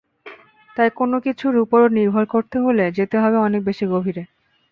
[0.77, 4.23] তাই কোনো কিছুর ওপর নির্ভর করতে হলে যেতে হবে অনেক বেশি গভীরে।